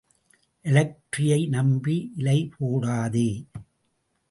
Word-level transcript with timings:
எலக்ட்ரியை 0.65 1.47
நம்பி 1.47 2.11
இலை 2.15 2.49
போடாதே. 2.55 3.29